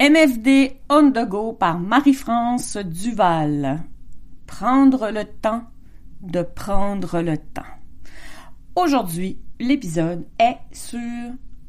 MFD 0.00 0.76
on 0.90 1.10
the 1.10 1.28
go 1.28 1.52
par 1.52 1.80
Marie-France 1.80 2.76
Duval. 2.76 3.82
Prendre 4.46 5.10
le 5.10 5.24
temps 5.24 5.64
de 6.20 6.42
prendre 6.42 7.20
le 7.20 7.36
temps. 7.36 7.74
Aujourd'hui, 8.76 9.40
l'épisode 9.58 10.24
est 10.38 10.58
sur 10.70 11.00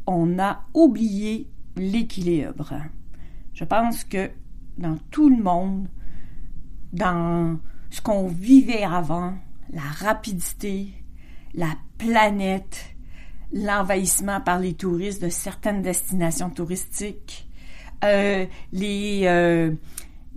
on 0.05 0.37
a 0.37 0.63
oublié 0.75 1.49
l'équilibre. 1.75 2.75
Je 3.55 3.63
pense 3.63 4.03
que 4.03 4.29
dans 4.77 4.97
tout 5.09 5.29
le 5.35 5.41
monde, 5.41 5.87
dans 6.93 7.57
ce 7.89 7.99
qu'on 7.99 8.27
vivait 8.27 8.83
avant, 8.83 9.33
la 9.71 9.81
rapidité, 9.81 10.89
la 11.55 11.73
planète, 11.97 12.95
l'envahissement 13.51 14.39
par 14.39 14.59
les 14.59 14.75
touristes 14.75 15.23
de 15.23 15.29
certaines 15.29 15.81
destinations 15.81 16.51
touristiques, 16.51 17.48
euh, 18.03 18.45
les, 18.71 19.21
euh, 19.25 19.71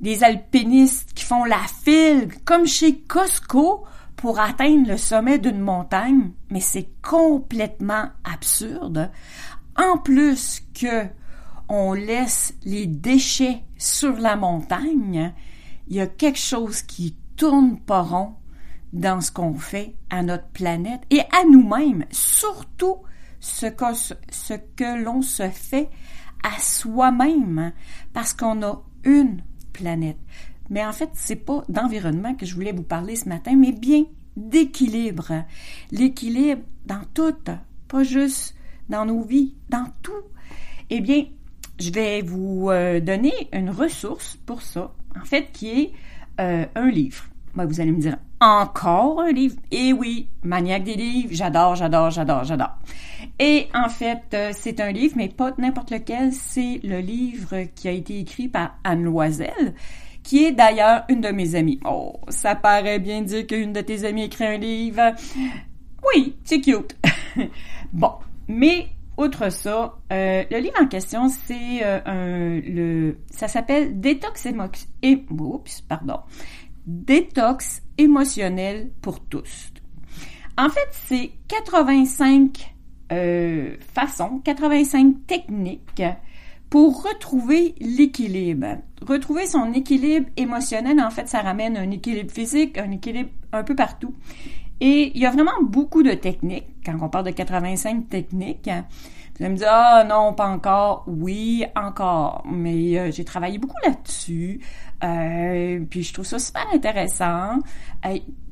les 0.00 0.24
alpinistes 0.24 1.12
qui 1.14 1.24
font 1.24 1.44
la 1.44 1.60
file, 1.84 2.28
comme 2.44 2.66
chez 2.66 2.98
Costco, 3.00 3.84
pour 4.16 4.38
atteindre 4.38 4.88
le 4.88 4.96
sommet 4.96 5.38
d'une 5.38 5.60
montagne, 5.60 6.30
mais 6.50 6.60
c'est 6.60 6.88
complètement 7.02 8.08
absurde. 8.24 9.10
En 9.76 9.98
plus 9.98 10.62
que 10.74 11.06
on 11.68 11.94
laisse 11.94 12.54
les 12.64 12.86
déchets 12.86 13.62
sur 13.78 14.18
la 14.18 14.36
montagne, 14.36 15.32
il 15.88 15.96
y 15.96 16.00
a 16.00 16.06
quelque 16.06 16.38
chose 16.38 16.82
qui 16.82 17.16
tourne 17.36 17.78
pas 17.80 18.02
rond 18.02 18.34
dans 18.92 19.20
ce 19.20 19.32
qu'on 19.32 19.54
fait 19.54 19.96
à 20.10 20.22
notre 20.22 20.48
planète 20.48 21.00
et 21.10 21.20
à 21.32 21.44
nous-mêmes, 21.50 22.04
surtout 22.10 22.98
ce 23.40 23.66
que, 23.66 23.84
ce 23.94 24.54
que 24.76 25.02
l'on 25.02 25.22
se 25.22 25.48
fait 25.48 25.88
à 26.42 26.58
soi-même 26.60 27.72
parce 28.12 28.34
qu'on 28.34 28.62
a 28.62 28.82
une 29.04 29.42
planète. 29.72 30.18
Mais 30.70 30.84
en 30.84 30.92
fait, 30.92 31.10
c'est 31.14 31.36
pas 31.36 31.64
d'environnement 31.68 32.34
que 32.34 32.46
je 32.46 32.54
voulais 32.54 32.72
vous 32.72 32.82
parler 32.82 33.16
ce 33.16 33.28
matin, 33.28 33.56
mais 33.56 33.72
bien 33.72 34.04
d'équilibre. 34.36 35.44
L'équilibre 35.90 36.62
dans 36.86 37.02
tout, 37.14 37.34
pas 37.88 38.02
juste 38.02 38.54
dans 38.88 39.04
nos 39.04 39.22
vies, 39.22 39.54
dans 39.68 39.86
tout. 40.02 40.12
Eh 40.90 41.00
bien, 41.00 41.26
je 41.78 41.90
vais 41.90 42.22
vous 42.22 42.70
euh, 42.70 43.00
donner 43.00 43.32
une 43.52 43.70
ressource 43.70 44.38
pour 44.46 44.62
ça, 44.62 44.94
en 45.20 45.24
fait, 45.24 45.50
qui 45.52 45.68
est 45.68 45.92
euh, 46.40 46.66
un 46.74 46.90
livre. 46.90 47.24
vous 47.54 47.80
allez 47.80 47.92
me 47.92 48.00
dire, 48.00 48.16
encore 48.42 49.20
un 49.20 49.32
livre? 49.32 49.56
Eh 49.70 49.92
oui, 49.92 50.28
maniaque 50.42 50.84
des 50.84 50.94
livres, 50.94 51.28
j'adore, 51.32 51.76
j'adore, 51.76 52.10
j'adore, 52.10 52.44
j'adore. 52.44 52.76
Et 53.38 53.68
en 53.72 53.88
fait, 53.88 54.22
euh, 54.34 54.50
c'est 54.52 54.80
un 54.80 54.90
livre, 54.90 55.14
mais 55.16 55.28
pas 55.28 55.52
n'importe 55.58 55.90
lequel, 55.90 56.32
c'est 56.32 56.80
le 56.82 56.98
livre 56.98 57.66
qui 57.74 57.88
a 57.88 57.92
été 57.92 58.18
écrit 58.18 58.48
par 58.48 58.76
Anne 58.84 59.04
Loisel, 59.04 59.74
qui 60.22 60.44
est 60.44 60.52
d'ailleurs 60.52 61.04
une 61.08 61.20
de 61.20 61.28
mes 61.28 61.54
amies. 61.54 61.80
Oh, 61.84 62.20
ça 62.28 62.54
paraît 62.54 62.98
bien 62.98 63.22
dire 63.22 63.46
qu'une 63.46 63.72
de 63.72 63.80
tes 63.80 64.04
amies 64.04 64.24
écrit 64.24 64.46
un 64.46 64.58
livre. 64.58 65.14
Oui, 66.14 66.36
c'est 66.44 66.60
cute. 66.60 66.96
bon, 67.92 68.12
mais 68.48 68.88
outre 69.16 69.50
ça, 69.50 69.98
euh, 70.12 70.44
le 70.50 70.58
livre 70.58 70.80
en 70.80 70.86
question, 70.86 71.28
c'est 71.28 71.84
euh, 71.84 72.00
un 72.06 72.60
le 72.60 73.18
ça 73.30 73.46
s'appelle 73.46 74.00
Détox 74.00 74.46
et 75.02 75.24
oups, 75.30 75.80
pardon. 75.82 76.18
Détox 76.86 77.82
émotionnel 77.98 78.90
pour 79.00 79.20
tous. 79.20 79.72
En 80.58 80.68
fait, 80.68 80.88
c'est 81.06 81.30
85 81.48 82.74
euh, 83.12 83.76
façons, 83.94 84.40
85 84.44 85.26
techniques 85.26 86.02
pour 86.70 87.02
retrouver 87.02 87.74
l'équilibre. 87.80 88.78
Retrouver 89.06 89.46
son 89.46 89.72
équilibre 89.72 90.28
émotionnel, 90.36 91.00
en 91.00 91.10
fait, 91.10 91.28
ça 91.28 91.40
ramène 91.40 91.76
un 91.76 91.90
équilibre 91.90 92.30
physique, 92.30 92.78
un 92.78 92.90
équilibre 92.90 93.30
un 93.52 93.62
peu 93.62 93.74
partout. 93.74 94.14
Et 94.80 95.12
il 95.14 95.20
y 95.20 95.26
a 95.26 95.30
vraiment 95.30 95.62
beaucoup 95.62 96.02
de 96.02 96.12
techniques. 96.12 96.66
Quand 96.84 96.96
on 97.00 97.08
parle 97.08 97.26
de 97.26 97.30
85 97.30 98.08
techniques, 98.08 98.70
vous 99.42 99.46
allez 99.46 99.54
me 99.54 99.58
dire, 99.58 99.68
ah 99.70 100.04
non, 100.04 100.34
pas 100.34 100.48
encore. 100.48 101.04
Oui, 101.08 101.64
encore. 101.74 102.44
Mais 102.46 102.96
euh, 102.96 103.10
j'ai 103.10 103.24
travaillé 103.24 103.58
beaucoup 103.58 103.76
là-dessus. 103.84 104.60
Euh, 105.02 105.80
puis 105.90 106.04
je 106.04 106.12
trouve 106.12 106.24
ça 106.24 106.38
super 106.38 106.64
intéressant. 106.72 107.58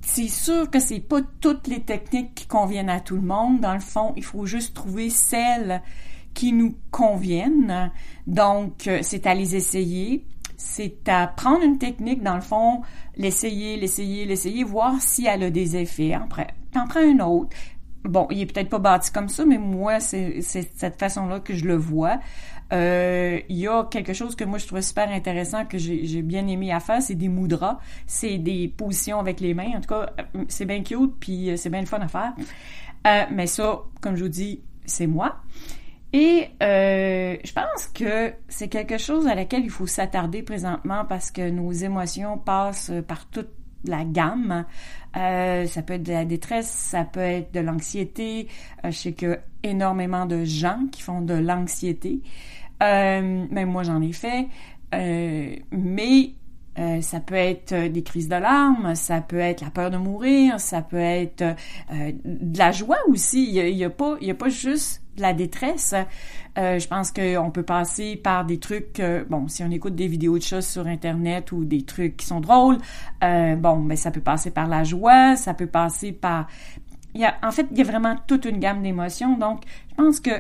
C'est 0.00 0.28
sûr 0.28 0.68
que 0.68 0.80
c'est 0.80 0.98
pas 0.98 1.20
toutes 1.40 1.68
les 1.68 1.80
techniques 1.82 2.34
qui 2.34 2.46
conviennent 2.46 2.90
à 2.90 2.98
tout 2.98 3.14
le 3.14 3.22
monde. 3.22 3.60
Dans 3.60 3.74
le 3.74 3.80
fond, 3.80 4.12
il 4.16 4.24
faut 4.24 4.46
juste 4.46 4.74
trouver 4.74 5.10
celles 5.10 5.80
qui 6.34 6.52
nous 6.52 6.74
conviennent. 6.90 7.92
Donc, 8.26 8.88
euh, 8.88 8.98
c'est 9.02 9.28
à 9.28 9.34
les 9.34 9.54
essayer. 9.54 10.24
C'est 10.56 11.08
à 11.08 11.28
prendre 11.28 11.62
une 11.62 11.78
technique, 11.78 12.22
dans 12.22 12.34
le 12.34 12.40
fond, 12.40 12.82
l'essayer, 13.16 13.76
l'essayer, 13.76 14.24
l'essayer, 14.24 14.64
voir 14.64 15.00
si 15.00 15.26
elle 15.26 15.44
a 15.44 15.50
des 15.50 15.76
effets. 15.76 16.14
Après, 16.14 16.48
t'en 16.72 16.88
prends 16.88 17.02
une 17.02 17.22
autre. 17.22 17.56
Bon, 18.04 18.26
il 18.30 18.40
est 18.40 18.46
peut-être 18.46 18.70
pas 18.70 18.78
bâti 18.78 19.12
comme 19.12 19.28
ça, 19.28 19.44
mais 19.44 19.58
moi, 19.58 20.00
c'est 20.00 20.40
cette 20.40 20.98
façon-là 20.98 21.40
que 21.40 21.54
je 21.54 21.66
le 21.66 21.76
vois. 21.76 22.18
Euh, 22.72 23.40
il 23.48 23.56
y 23.56 23.66
a 23.66 23.84
quelque 23.84 24.12
chose 24.12 24.36
que 24.36 24.44
moi 24.44 24.58
je 24.58 24.66
trouve 24.66 24.80
super 24.80 25.10
intéressant 25.10 25.66
que 25.66 25.76
j'ai 25.76 26.22
bien 26.22 26.46
aimé 26.46 26.72
à 26.72 26.78
faire, 26.78 27.02
c'est 27.02 27.16
des 27.16 27.28
moudras, 27.28 27.80
c'est 28.06 28.38
des 28.38 28.68
positions 28.68 29.18
avec 29.18 29.40
les 29.40 29.54
mains. 29.54 29.72
En 29.76 29.80
tout 29.80 29.88
cas, 29.88 30.10
c'est 30.48 30.66
bien 30.66 30.82
cute 30.82 31.14
puis 31.18 31.50
c'est 31.56 31.70
bien 31.70 31.80
le 31.80 31.86
fun 31.86 31.98
à 31.98 32.08
faire. 32.08 32.32
Euh, 33.06 33.24
mais 33.32 33.46
ça, 33.46 33.80
comme 34.00 34.16
je 34.16 34.22
vous 34.22 34.28
dis, 34.28 34.62
c'est 34.84 35.06
moi. 35.06 35.36
Et 36.12 36.48
euh, 36.62 37.36
je 37.44 37.52
pense 37.52 37.86
que 37.94 38.32
c'est 38.48 38.68
quelque 38.68 38.98
chose 38.98 39.26
à 39.26 39.34
laquelle 39.34 39.62
il 39.62 39.70
faut 39.70 39.86
s'attarder 39.86 40.42
présentement 40.42 41.04
parce 41.08 41.30
que 41.30 41.50
nos 41.50 41.70
émotions 41.70 42.36
passent 42.36 42.92
par 43.06 43.26
toute 43.26 43.50
la 43.84 44.04
gamme. 44.04 44.64
Euh, 45.16 45.66
ça 45.66 45.82
peut 45.82 45.94
être 45.94 46.02
de 46.02 46.12
la 46.12 46.24
détresse, 46.24 46.68
ça 46.68 47.04
peut 47.04 47.20
être 47.20 47.52
de 47.52 47.60
l'anxiété. 47.60 48.48
Euh, 48.84 48.90
je 48.90 48.96
sais 48.96 49.12
qu'il 49.12 49.28
y 49.28 49.32
a 49.32 49.38
énormément 49.62 50.26
de 50.26 50.44
gens 50.44 50.86
qui 50.92 51.02
font 51.02 51.20
de 51.20 51.34
l'anxiété. 51.34 52.20
Euh, 52.82 53.46
même 53.50 53.70
moi, 53.70 53.82
j'en 53.82 54.00
ai 54.00 54.12
fait. 54.12 54.46
Euh, 54.94 55.56
mais 55.70 56.30
euh, 56.78 57.00
ça 57.00 57.20
peut 57.20 57.34
être 57.34 57.88
des 57.88 58.02
crises 58.02 58.28
de 58.28 58.36
larmes, 58.36 58.94
ça 58.94 59.20
peut 59.20 59.38
être 59.38 59.60
la 59.60 59.70
peur 59.70 59.90
de 59.90 59.96
mourir, 59.96 60.60
ça 60.60 60.82
peut 60.82 60.96
être 60.96 61.44
de 61.92 62.58
la 62.58 62.72
joie 62.72 62.98
aussi. 63.08 63.48
Il 63.52 63.76
n'y 63.76 63.84
a, 63.84 63.88
a, 63.88 63.90
pas, 63.90 64.16
il 64.20 64.26
y 64.28 64.30
a 64.30 64.34
pas 64.34 64.48
juste 64.48 65.02
de 65.16 65.22
la 65.22 65.32
détresse. 65.32 65.94
Euh, 66.58 66.78
je 66.78 66.88
pense 66.88 67.12
qu'on 67.12 67.50
peut 67.50 67.62
passer 67.62 68.16
par 68.16 68.44
des 68.44 68.58
trucs, 68.58 69.02
bon, 69.28 69.48
si 69.48 69.62
on 69.62 69.70
écoute 69.70 69.94
des 69.94 70.06
vidéos 70.06 70.38
de 70.38 70.42
choses 70.42 70.66
sur 70.66 70.86
Internet 70.86 71.52
ou 71.52 71.64
des 71.64 71.82
trucs 71.82 72.16
qui 72.16 72.26
sont 72.26 72.40
drôles, 72.40 72.78
euh, 73.22 73.56
bon, 73.56 73.78
ben 73.78 73.96
ça 73.96 74.10
peut 74.10 74.20
passer 74.20 74.50
par 74.50 74.66
la 74.68 74.84
joie, 74.84 75.36
ça 75.36 75.54
peut 75.54 75.66
passer 75.66 76.12
par... 76.12 76.46
Il 77.14 77.20
y 77.20 77.24
a, 77.24 77.36
en 77.42 77.50
fait, 77.50 77.66
il 77.72 77.78
y 77.78 77.80
a 77.80 77.84
vraiment 77.84 78.16
toute 78.28 78.44
une 78.44 78.58
gamme 78.58 78.82
d'émotions. 78.82 79.36
Donc, 79.36 79.62
je 79.90 79.94
pense 79.96 80.20
que 80.20 80.30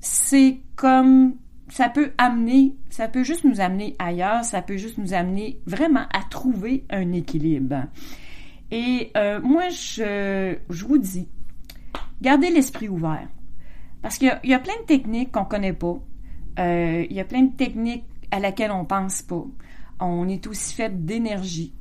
c'est 0.00 0.58
comme 0.74 1.34
ça 1.68 1.88
peut 1.88 2.12
amener, 2.18 2.76
ça 2.90 3.08
peut 3.08 3.24
juste 3.24 3.44
nous 3.44 3.60
amener 3.60 3.96
ailleurs, 3.98 4.44
ça 4.44 4.62
peut 4.62 4.76
juste 4.76 4.98
nous 4.98 5.14
amener 5.14 5.60
vraiment 5.66 6.06
à 6.12 6.22
trouver 6.22 6.84
un 6.90 7.12
équilibre. 7.12 7.84
Et 8.70 9.10
euh, 9.16 9.40
moi, 9.40 9.68
je, 9.68 10.56
je 10.68 10.84
vous 10.84 10.98
dis, 10.98 11.28
gardez 12.22 12.50
l'esprit 12.50 12.88
ouvert. 12.88 13.28
Parce 14.02 14.18
qu'il 14.18 14.38
y, 14.44 14.54
a 14.54 14.58
plein 14.58 14.74
de 14.82 14.86
techniques 14.86 15.32
qu'on 15.32 15.44
connaît 15.44 15.72
pas. 15.72 15.98
Euh, 16.58 17.04
il 17.08 17.16
y 17.16 17.20
a 17.20 17.24
plein 17.24 17.42
de 17.42 17.52
techniques 17.52 18.04
à 18.30 18.38
laquelle 18.38 18.70
on 18.70 18.84
pense 18.84 19.22
pas. 19.22 19.44
On 19.98 20.28
est 20.28 20.46
aussi 20.46 20.74
fait 20.74 21.04
d'énergie. 21.04 21.74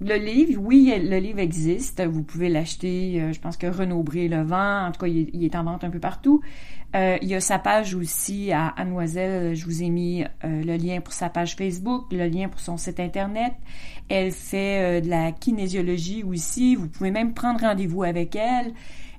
Le 0.00 0.16
livre, 0.16 0.60
oui, 0.62 0.92
le 1.02 1.18
livre 1.18 1.38
existe. 1.38 2.04
Vous 2.04 2.22
pouvez 2.22 2.50
l'acheter. 2.50 3.18
Euh, 3.20 3.32
je 3.32 3.40
pense 3.40 3.56
que 3.56 3.66
Renaud 3.66 4.02
Bré 4.02 4.28
le 4.28 4.42
vend. 4.42 4.86
En 4.86 4.92
tout 4.92 5.00
cas, 5.00 5.06
il 5.06 5.42
est, 5.42 5.56
en 5.56 5.64
vente 5.64 5.84
un 5.84 5.90
peu 5.90 5.98
partout. 5.98 6.42
Euh, 6.94 7.16
il 7.22 7.28
y 7.28 7.34
a 7.34 7.40
sa 7.40 7.58
page 7.58 7.94
aussi 7.94 8.52
à 8.52 8.68
Annoiselle. 8.68 9.54
Je 9.54 9.64
vous 9.64 9.82
ai 9.82 9.88
mis 9.88 10.22
euh, 10.22 10.26
le 10.44 10.76
lien 10.76 11.00
pour 11.00 11.14
sa 11.14 11.30
page 11.30 11.56
Facebook, 11.56 12.12
le 12.12 12.28
lien 12.28 12.48
pour 12.48 12.60
son 12.60 12.76
site 12.76 13.00
Internet. 13.00 13.54
Elle 14.10 14.32
fait 14.32 15.00
de 15.00 15.08
la 15.08 15.32
kinésiologie 15.32 16.22
aussi. 16.22 16.76
Vous 16.76 16.88
pouvez 16.88 17.10
même 17.10 17.32
prendre 17.32 17.60
rendez-vous 17.60 18.02
avec 18.02 18.36
elle. 18.36 18.74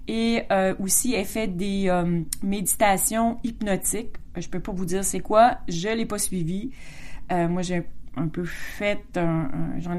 Et 0.07 0.43
aussi, 0.79 1.13
elle 1.13 1.25
fait 1.25 1.47
des 1.47 1.91
méditations 2.41 3.37
hypnotiques. 3.43 4.15
Je 4.37 4.47
peux 4.47 4.61
pas 4.61 4.71
vous 4.71 4.85
dire 4.85 5.03
c'est 5.03 5.19
quoi. 5.19 5.57
Je 5.67 5.89
l'ai 5.89 6.05
pas 6.05 6.17
suivi. 6.17 6.71
moi, 7.29 7.63
j'ai 7.63 7.83
un 8.17 8.27
peu 8.27 8.43
fait, 8.45 9.19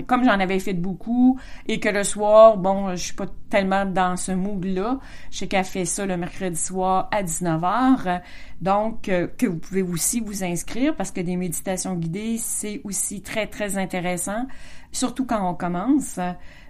comme 0.07 0.25
j'en 0.25 0.39
avais 0.39 0.59
fait 0.59 0.75
beaucoup, 0.75 1.39
et 1.67 1.81
que 1.81 1.89
le 1.89 2.05
soir, 2.05 2.57
bon, 2.57 2.91
je 2.91 2.97
suis 2.97 3.15
pas 3.15 3.27
tellement 3.51 3.87
dans 3.87 4.17
ce 4.17 4.33
mood-là. 4.33 4.99
Je 5.31 5.39
sais 5.39 5.47
qu'elle 5.49 5.65
fait 5.65 5.85
ça 5.85 6.07
le 6.07 6.17
mercredi 6.17 6.57
soir 6.57 7.09
à 7.11 7.23
19h. 7.23 8.23
Donc, 8.61 9.09
euh, 9.09 9.29
que 9.39 9.47
vous 9.47 9.59
pouvez 9.59 9.83
aussi 9.83 10.21
vous 10.21 10.45
inscrire 10.45 10.97
parce 10.97 11.11
que 11.11 11.21
des 11.21 11.37
méditations 11.37 11.95
guidées, 11.95 12.37
c'est 12.39 12.81
aussi 12.85 13.23
très, 13.23 13.47
très 13.47 13.79
intéressant, 13.79 14.47
surtout 14.93 15.25
quand 15.25 15.49
on 15.49 15.55
commence. 15.55 16.19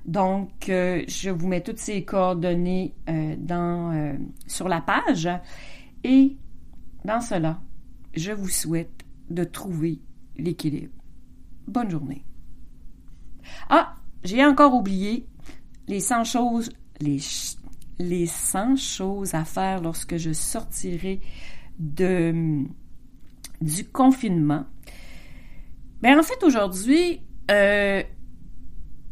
Donc, 0.04 0.68
euh, 0.68 1.02
je 1.08 1.30
vous 1.30 1.48
mets 1.48 1.62
toutes 1.62 1.78
ces 1.78 2.04
coordonnées 2.04 2.94
euh, 3.08 3.34
dans, 3.38 4.16
sur 4.46 4.68
la 4.68 4.80
page. 4.80 5.28
Et 6.04 6.36
dans 7.04 7.20
cela, 7.20 7.60
je 8.14 8.32
vous 8.32 8.48
souhaite 8.48 9.04
de 9.30 9.44
trouver 9.44 10.00
l'équilibre. 10.36 10.92
Bonne 11.68 11.90
journée. 11.90 12.24
Ah, 13.68 13.94
j'ai 14.24 14.44
encore 14.44 14.74
oublié 14.74 15.26
les 15.86 16.00
100 16.00 16.24
choses, 16.24 16.70
les, 17.00 17.18
les 17.98 18.26
100 18.26 18.76
choses 18.76 19.34
à 19.34 19.44
faire 19.44 19.82
lorsque 19.82 20.16
je 20.16 20.32
sortirai 20.32 21.20
du 21.78 22.66
confinement. 23.92 24.64
Ben, 26.00 26.18
en 26.18 26.22
fait, 26.22 26.42
aujourd'hui, 26.42 27.20
euh, 27.50 28.02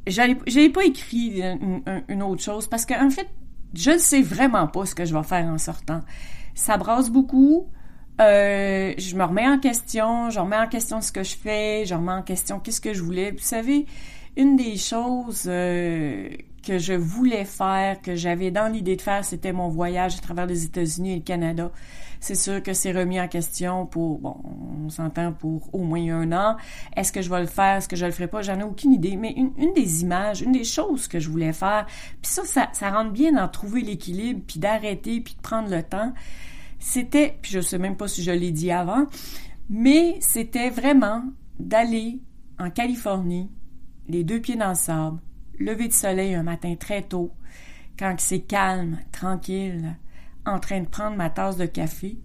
j'avais 0.07 0.71
pas 0.71 0.85
écrit 0.85 1.43
une, 1.43 2.23
autre 2.23 2.43
chose 2.43 2.69
parce 2.69 2.87
qu'en 2.87 3.11
fait, 3.11 3.29
je 3.75 3.91
ne 3.91 3.99
sais 3.99 4.23
vraiment 4.23 4.67
pas 4.67 4.87
ce 4.87 4.95
que 4.95 5.05
je 5.05 5.15
vais 5.15 5.25
faire 5.25 5.45
en 5.47 5.59
sortant. 5.59 6.01
Ça 6.55 6.79
brasse 6.79 7.11
beaucoup. 7.11 7.69
Euh, 8.21 8.95
je 8.97 9.15
me 9.15 9.25
remets 9.25 9.47
en 9.47 9.59
question, 9.59 10.31
je 10.31 10.41
remets 10.41 10.57
en 10.57 10.69
question 10.69 11.01
ce 11.01 11.13
que 11.13 11.23
je 11.23 11.37
fais, 11.37 11.85
je 11.85 11.95
remets 11.95 12.13
en 12.13 12.23
question 12.23 12.61
qu'est-ce 12.61 12.81
que 12.81 12.95
je 12.95 13.03
voulais. 13.03 13.31
Vous 13.33 13.39
savez, 13.39 13.87
une 14.37 14.57
des 14.57 14.77
choses 14.77 15.45
euh, 15.47 16.29
que 16.67 16.79
je 16.79 16.95
voulais 16.95 17.45
faire, 17.45 18.01
que 18.01 18.17
j'avais 18.17 18.51
dans 18.51 18.73
l'idée 18.73 18.97
de 18.97 19.03
faire, 19.03 19.25
c'était 19.25 19.53
mon 19.53 19.69
voyage 19.69 20.17
à 20.17 20.21
travers 20.21 20.47
les 20.47 20.65
États-Unis 20.65 21.13
et 21.13 21.17
le 21.17 21.23
Canada. 21.23 21.71
C'est 22.19 22.35
sûr 22.35 22.63
que 22.63 22.73
c'est 22.73 22.93
remis 22.93 23.21
en 23.21 23.29
question 23.29 23.85
pour, 23.87 24.19
bon, 24.19 24.37
on 24.85 24.89
s'entend 24.89 25.33
pour 25.33 25.69
au 25.75 25.81
moins 25.81 26.23
un 26.23 26.33
an. 26.33 26.57
Est-ce 26.97 27.13
que 27.13 27.21
je 27.21 27.29
vais 27.29 27.41
le 27.41 27.47
faire? 27.47 27.77
Est-ce 27.77 27.89
que 27.89 27.97
je 27.97 28.07
le 28.07 28.13
ferai 28.13 28.27
pas? 28.27 28.41
J'en 28.41 28.59
ai 28.59 28.63
aucune 28.63 28.93
idée. 28.93 29.17
Mais 29.17 29.33
une, 29.33 29.53
des 29.75 30.03
images, 30.03 30.41
une 30.41 30.53
des 30.53 30.65
choses 30.65 31.09
que 31.09 31.21
je 31.21 31.29
voulais 31.29 31.53
faire, 31.53 31.87
puis 32.23 32.31
ça, 32.31 32.45
ça, 32.45 32.69
ça 32.73 32.91
rentre 32.91 33.13
bien 33.13 33.33
dans 33.33 33.47
trouver 33.49 33.83
l'équilibre, 33.83 34.41
puis 34.47 34.59
d'arrêter, 34.59 35.21
puis 35.21 35.35
de 35.35 35.41
prendre 35.41 35.69
le 35.69 35.83
temps. 35.83 36.15
C'était, 36.79 37.39
puis 37.41 37.53
je 37.53 37.61
sais 37.61 37.79
même 37.79 37.97
pas 37.97 38.09
si 38.09 38.23
je 38.23 38.31
l'ai 38.31 38.53
dit 38.53 38.71
avant, 38.71 39.07
mais 39.69 40.17
c'était 40.21 40.71
vraiment 40.71 41.25
d'aller 41.59 42.21
en 42.59 42.71
Californie, 42.71 43.51
les 44.09 44.25
deux 44.25 44.41
pieds 44.41 44.57
dans 44.57 44.71
le 44.71 44.75
sable, 44.75 45.19
lever 45.59 45.89
de 45.89 45.93
soleil 45.93 46.35
un 46.35 46.43
matin 46.43 46.75
très 46.79 47.03
tôt, 47.03 47.33
quand 47.99 48.15
c'est 48.19 48.41
calme, 48.41 48.99
tranquille, 49.13 49.97
en 50.45 50.61
train 50.61 50.81
de 50.81 50.89
prendre 50.89 51.17
ma 51.17 51.31
tasse 51.31 51.57
de 51.57 51.67
café 51.67 52.19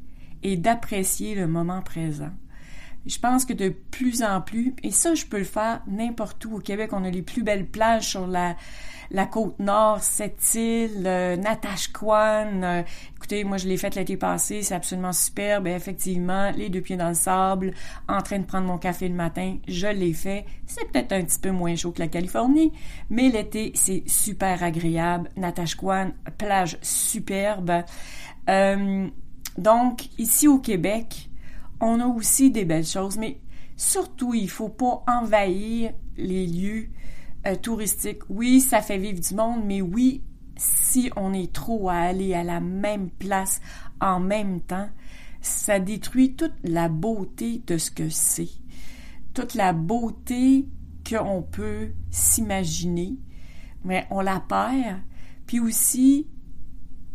et 0.44 0.57
d'apprécier 0.57 1.36
le 1.36 1.48
moment 1.48 1.81
présent. 1.81 2.31
Je 3.06 3.18
pense 3.18 3.45
que 3.45 3.53
de 3.53 3.69
plus 3.69 4.21
en 4.21 4.42
plus, 4.42 4.75
et 4.83 4.92
ça, 4.92 5.15
je 5.15 5.25
peux 5.25 5.39
le 5.39 5.44
faire 5.44 5.81
n'importe 5.88 6.45
où. 6.45 6.57
Au 6.57 6.59
Québec, 6.59 6.92
on 6.94 7.03
a 7.03 7.09
les 7.09 7.24
plus 7.24 7.42
belles 7.42 7.65
plages 7.65 8.09
sur 8.09 8.27
la, 8.27 8.56
la 9.09 9.25
côte 9.25 9.57
nord, 9.57 10.03
cette 10.03 10.53
île, 10.53 11.03
euh, 11.07 11.36
Natashquan. 11.36 12.62
Euh, 12.63 12.83
moi, 13.45 13.57
je 13.57 13.68
l'ai 13.68 13.78
faite 13.78 13.95
l'été 13.95 14.18
passé, 14.18 14.62
c'est 14.62 14.75
absolument 14.75 15.13
superbe. 15.13 15.68
Effectivement, 15.68 16.51
les 16.51 16.69
deux 16.69 16.81
pieds 16.81 16.98
dans 16.98 17.10
le 17.10 17.16
sable, 17.16 17.74
en 18.07 18.22
train 18.22 18.39
de 18.39 18.45
prendre 18.45 18.68
mon 18.68 18.78
café 18.78 19.07
le 19.07 19.16
matin, 19.16 19.57
je 19.68 19.88
l'ai 19.88 20.13
fait. 20.13 20.45
C'est 20.68 20.92
peut-être 20.92 21.13
un 21.13 21.24
petit 21.24 21.39
peu 21.39 21.51
moins 21.51 21.75
chaud 21.75 21.92
que 21.92 22.00
la 22.00 22.07
Californie, 22.07 22.72
mais 23.10 23.30
l'été, 23.30 23.72
c'est 23.75 24.04
super 24.07 24.63
agréable. 24.63 25.30
Natashquan, 25.38 26.12
plage 26.38 26.78
superbe. 26.81 27.83
Euh, 28.50 29.07
donc, 29.57 30.07
ici 30.18 30.48
au 30.48 30.60
Québec, 30.60 31.30
on 31.80 32.00
a 32.00 32.06
aussi 32.06 32.51
des 32.51 32.66
belles 32.66 32.86
choses, 32.86 33.18
mais 33.18 33.39
surtout, 33.75 34.34
il 34.34 34.50
faut 34.50 34.69
pas 34.69 35.04
envahir 35.07 35.92
les 36.18 36.45
lieux 36.45 36.89
euh, 37.48 37.56
touristiques. 37.56 38.22
Oui, 38.30 38.62
ça 38.62 38.81
fait 38.81 38.98
vivre 38.98 39.19
du 39.19 39.34
monde, 39.36 39.63
mais 39.66 39.81
oui, 39.81 40.22
si 40.56 41.12
on 41.15 41.33
est 41.33 41.51
trop 41.51 41.89
à 41.89 41.95
aller 41.95 42.33
à 42.33 42.44
la 42.44 42.59
même 42.59 43.09
place 43.09 43.62
en 44.00 44.19
même 44.19 44.62
temps, 44.62 44.89
ça 45.42 45.80
détruit 45.80 46.36
toute 46.36 46.53
la 46.63 46.89
beauté 46.89 47.63
de 47.65 47.77
ce 47.77 47.92
que 47.92 48.09
c'est, 48.09 48.50
toute 49.33 49.56
la 49.56 49.74
beauté 49.74 50.68
qu'on 51.07 51.42
peut 51.42 51.94
s'imaginer, 52.09 53.15
mais 53.83 54.06
on 54.12 54.21
la 54.21 54.39
perd, 54.39 55.01
puis 55.48 55.59
aussi 55.59 56.27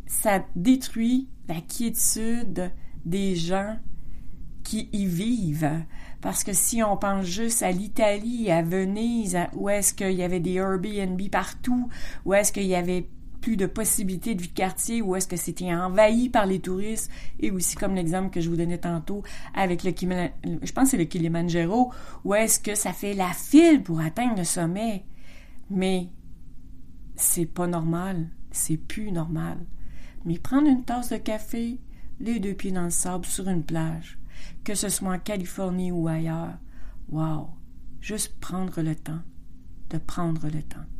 ça 0.07 0.45
détruit 0.55 1.29
la 1.49 1.61
quiétude 1.61 2.73
des 3.05 3.37
gens 3.37 3.79
qui 4.65 4.89
y 4.93 5.07
vivent. 5.07 5.85
Parce 6.21 6.43
que 6.43 6.53
si 6.53 6.83
on 6.83 6.97
pense 6.97 7.25
juste 7.25 7.63
à 7.63 7.71
l'Italie, 7.71 8.51
à 8.51 8.63
Venise, 8.63 9.39
où 9.55 9.69
est-ce 9.69 9.95
qu'il 9.95 10.13
y 10.13 10.25
avait 10.25 10.41
des 10.41 10.55
Airbnb 10.55 11.21
partout, 11.31 11.89
où 12.25 12.35
est-ce 12.35 12.53
qu'il 12.53 12.67
y 12.67 12.75
avait 12.75 13.09
plus 13.47 13.57
de 13.57 13.67
possibilités 13.67 14.35
de 14.35 14.43
vie 14.43 14.49
de 14.49 14.55
quartier, 14.55 15.03
où 15.03 15.15
est-ce 15.15 15.29
que 15.29 15.37
c'était 15.37 15.73
envahi 15.73 16.29
par 16.29 16.47
les 16.47 16.59
touristes, 16.59 17.09
et 17.39 17.53
aussi 17.53 17.77
comme 17.77 17.95
l'exemple 17.95 18.31
que 18.31 18.41
je 18.41 18.51
vous 18.51 18.57
donnais 18.57 18.79
tantôt 18.79 19.23
avec 19.55 19.85
le 19.85 19.93
je 19.93 20.73
pense 20.73 20.89
c'est 20.89 20.97
le 20.97 21.05
Kilimanjaro, 21.05 21.93
où 22.25 22.35
est-ce 22.35 22.59
que 22.59 22.75
ça 22.75 22.93
fait 22.93 23.15
la 23.15 23.33
file 23.33 23.85
pour 23.85 24.01
atteindre 24.01 24.39
le 24.39 24.43
sommet? 24.43 25.05
Mais 25.71 26.09
c'est 27.15 27.47
pas 27.47 27.69
normal, 27.69 28.31
c'est 28.51 28.79
plus 28.79 29.13
normal. 29.13 29.59
Mais 30.25 30.39
prendre 30.39 30.67
une 30.67 30.83
tasse 30.83 31.13
de 31.13 31.17
café, 31.19 31.79
les 32.19 32.41
deux 32.41 32.55
pieds 32.55 32.73
dans 32.73 32.83
le 32.83 32.91
sable 32.91 33.27
sur 33.27 33.49
une 33.49 33.63
plage, 33.63 34.19
que 34.65 34.75
ce 34.75 34.89
soit 34.89 35.15
en 35.15 35.21
Californie 35.21 35.93
ou 35.93 36.09
ailleurs. 36.09 36.59
Wow! 37.11 37.51
Juste 38.01 38.41
prendre 38.41 38.83
le 38.83 38.97
temps 38.97 39.23
de 39.91 39.99
prendre 39.99 40.49
le 40.49 40.65
temps. 40.65 40.96